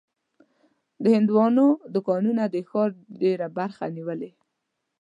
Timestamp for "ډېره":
3.21-3.47